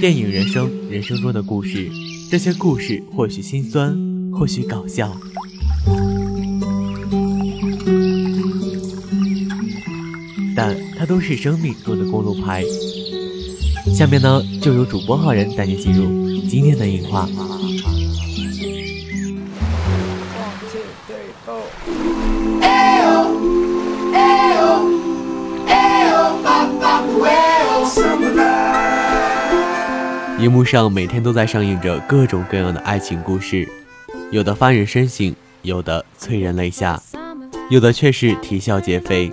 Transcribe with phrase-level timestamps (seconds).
[0.00, 1.90] 电影人生，人生中的故事，
[2.30, 3.96] 这些故事或许心酸，
[4.32, 5.14] 或许搞笑，
[10.56, 12.64] 但它都是生命中的公路牌。
[13.94, 17.28] 下面呢，就由主播浩然带你进入今天的影画。
[30.42, 33.68] 荧幕上每天都在上映着各种各样的爱情故事，
[34.32, 35.32] 有的发人深省，
[35.62, 37.00] 有的催人泪下，
[37.70, 39.30] 有的却是啼笑皆非。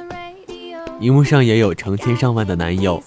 [1.00, 3.02] 荧幕上也有成千上万的男友，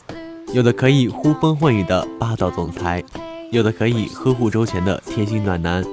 [0.53, 3.05] 有的可以呼风唤雨的霸道总裁，
[3.53, 5.85] 有的可以呵护周全的贴心暖男，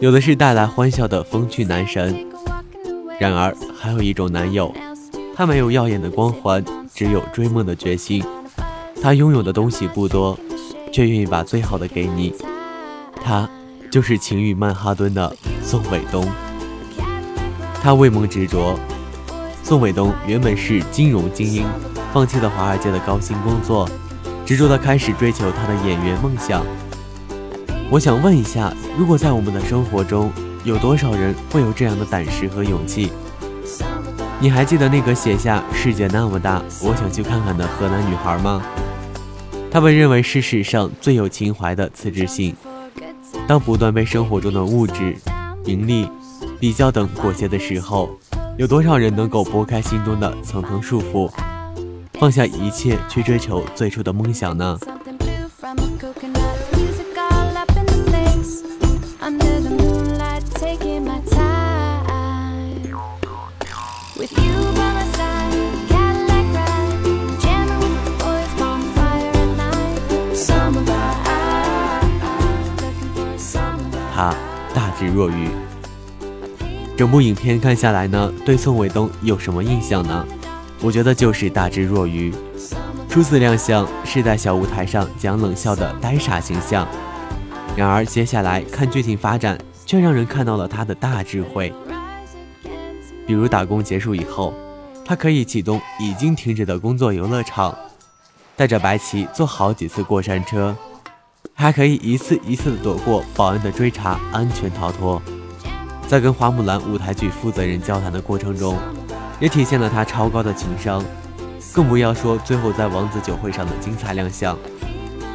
[0.00, 2.26] 有的是带来欢笑的风趣男神。
[3.20, 4.74] 然而，还有一种男友，
[5.36, 8.24] 他没有耀眼的光环，只有追梦的决心。
[9.00, 10.36] 他拥有的东西不多。
[10.92, 12.34] 却愿意把最好的给你，
[13.24, 13.48] 他
[13.90, 15.34] 就是情欲曼哈顿的
[15.64, 16.24] 宋伟东。
[17.82, 18.78] 他为梦执着。
[19.64, 21.64] 宋伟东原本是金融精英，
[22.12, 23.88] 放弃了华尔街的高薪工作，
[24.44, 26.62] 执着地开始追求他的演员梦想。
[27.90, 30.30] 我想问一下，如果在我们的生活中，
[30.64, 33.10] 有多少人会有这样的胆识和勇气？
[34.40, 38.60] 你还记得那个写下“世界那么大，我想去看看”的河南女孩吗？
[39.72, 42.54] 他们认为是史上最有情怀的辞职信。
[43.48, 45.16] 当不断被生活中的物质、
[45.64, 46.06] 名利、
[46.60, 48.10] 比较等裹挟的时候，
[48.58, 51.32] 有多少人能够拨开心中的层层束缚，
[52.12, 54.78] 放下一切去追求最初的梦想呢？
[75.02, 75.48] 大智若愚。
[76.96, 80.24] 整部影片看下来呢，对宋伟东有什么印象呢？
[80.80, 82.32] 我觉得就是大智若愚。
[83.08, 86.86] 初次亮相是在小舞台上讲冷笑的呆傻形象，
[87.76, 91.72] 然而接下来看剧情发展，却让人看到了他的大智慧。
[93.26, 94.54] 比如打工结束以后，
[95.04, 97.76] 他可以启动已经停止的工作游乐场，
[98.54, 100.76] 带着白起坐好几次过山车。
[101.54, 105.20] 还可以一次一次的躲过保安的追查，安全逃脱。
[106.08, 108.76] 在跟花木兰舞台剧负责人交谈的过程中，
[109.40, 111.04] 也体现了他超高的情商。
[111.72, 114.58] 更不要说最后在王子酒会上的精彩亮相，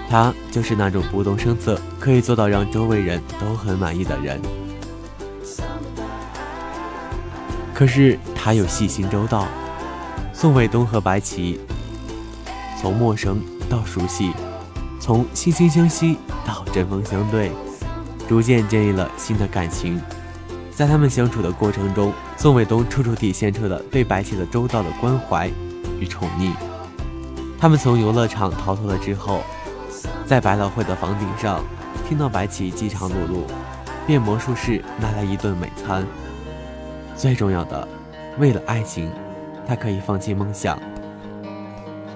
[0.10, 4.40] 他就是那种不动声色，可以做到让周围人都很满意的人。
[7.74, 9.48] 可是他又细心周到。
[10.34, 11.60] 宋伟东和白起
[12.80, 14.34] 从陌生到熟悉。
[15.00, 17.52] 从惺惺相惜到针锋相对，
[18.28, 20.02] 逐渐建立了新的感情。
[20.72, 25.50] 在他们相处的过程中，宋伟东处处体现出了对白起的周到的关怀
[26.00, 26.52] 与宠溺。
[27.60, 29.42] 他们从游乐场逃脱了之后，
[30.26, 31.64] 在百老汇的房顶上，
[32.08, 33.42] 听到白起饥肠辘辘，
[34.06, 36.06] 变魔术师拿来一顿美餐。
[37.16, 37.88] 最重要的，
[38.38, 39.10] 为了爱情，
[39.68, 40.78] 他可以放弃梦想。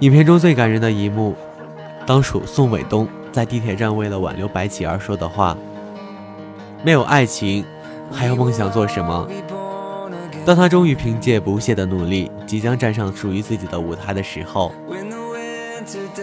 [0.02, 1.36] 影片中最感人的一幕。
[2.06, 5.56] 当属宋伟东在地铁站为了挽留白起而说的话
[6.84, 7.64] ：“没有爱情，
[8.12, 9.28] 还要梦想做什么？”
[10.44, 14.72] 当他终于凭借不懈的努力，即将站上属于自己的舞台的时候，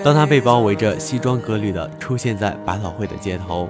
[0.02, 3.68] 当他被包围着西装革履的出现在百老汇的街头，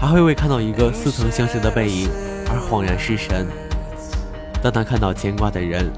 [0.00, 2.10] 还会为看到一个似曾相识的背影
[2.50, 3.46] 而恍然失神。
[4.60, 5.88] 当他看到牵挂的人，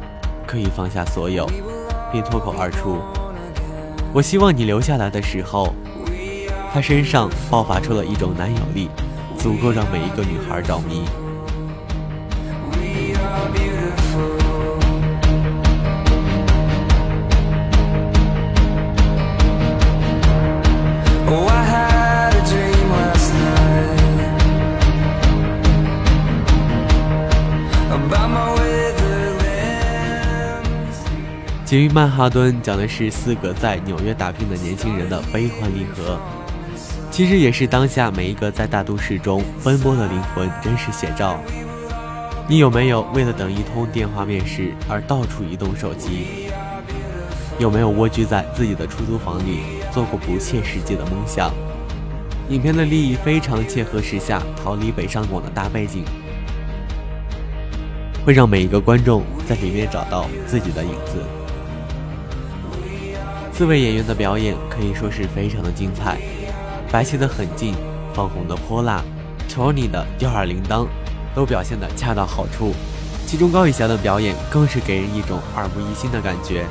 [0.46, 1.46] 可以放下所有，
[2.12, 2.98] 并脱口而出。
[4.14, 5.74] 我希望你留下来的时候，
[6.72, 8.88] 他身上爆发出了一种男友力，
[9.36, 11.02] 足够让每一个女孩着迷。
[31.64, 36.20] 《情于曼哈顿》讲的是四个在纽约打拼的年轻人的悲欢离合，
[37.10, 41.40] 其实也是当下每一个在大都市中奔波的灵魂真实写照。
[42.46, 46.26] 你有没有为了等一通电话面试而到处移动手机？
[47.58, 49.60] 有没有蜗居在自己的出租房里
[49.90, 51.50] 做过不切实际的梦想？
[52.50, 56.04] 影片的利益非常切合时下逃离北上广的大背景，
[58.22, 61.22] 会让每一个观众在里面找到自己的影子。
[63.56, 66.18] 四位演员的表演可以说是非常的精彩，
[66.90, 67.72] 白起的狠劲，
[68.12, 69.00] 方红的泼辣
[69.48, 70.88] ，，Tony 的吊儿郎当，
[71.36, 72.74] 都表现得恰到好处。
[73.24, 76.66] 其中高以翔的表演更是给人一种耳目一新的感觉。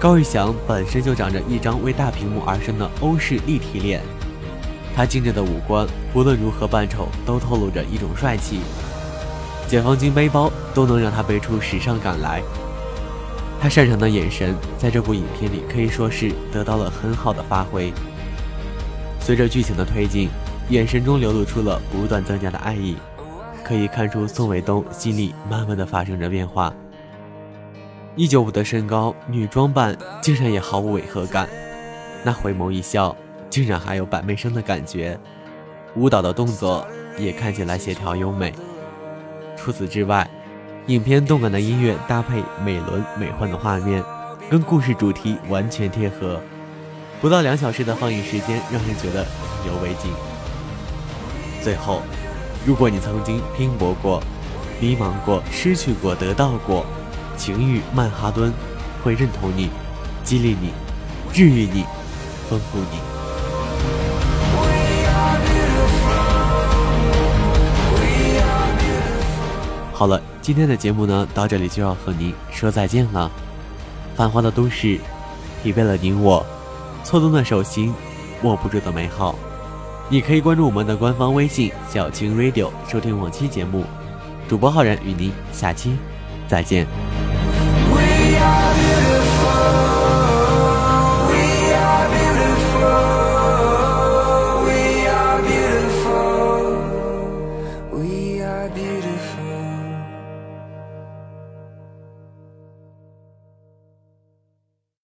[0.00, 4.00] 高以翔本身就长着一张为大屏幕而生的欧式立体脸，
[4.96, 8.60] 他精致的五官无论如何扮丑都透露着一种帅气，
[9.68, 12.42] 解放军背包都能让他背出时尚感来。
[13.64, 17.90] 他擅长的眼神在这部影片里可以说是得到了很好的发挥。
[19.18, 20.28] 随着剧情的推进，
[20.68, 22.94] 眼神中流露出了不断增加的爱意。
[23.64, 26.74] 可以看出，宋伟东心里慢慢的发生着变化。
[28.16, 31.48] 一九五的身高，女装扮竟然也毫无违和感，
[32.22, 33.16] 那回眸一笑，
[33.48, 35.18] 竟然还有板妹生的感觉。
[35.96, 36.86] 舞蹈的动作
[37.16, 38.52] 也看起来协调优美。
[39.56, 40.28] 除此之外，
[40.88, 44.04] 影片动感的音乐搭配美轮美奂的画面，
[44.50, 46.38] 跟故事主题完全贴合。
[47.22, 50.12] 不到两小时的放映时间，让人觉得意犹未尽。
[51.62, 52.02] 最后。
[52.66, 54.22] 如果你曾经拼搏过、
[54.80, 56.86] 迷茫过、失去过、得到过，
[57.36, 58.50] 情欲曼哈顿
[59.02, 59.68] 会认同你、
[60.22, 60.70] 激励你、
[61.30, 61.84] 治愈你、
[62.48, 63.13] 丰富你。
[70.04, 73.30] 好了，今天的节目呢，到这里就要和您说再见了。
[74.14, 75.00] 繁华的都市，
[75.62, 76.44] 疲惫了你我，
[77.02, 77.94] 错动的手心，
[78.42, 79.34] 握不住的美好。
[80.10, 83.82] 你可以关注我们的官方微信“小青 Radio” 收听往期节目，
[84.46, 85.96] 主播浩然与您下期
[86.46, 86.86] 再见。
[87.90, 88.93] We are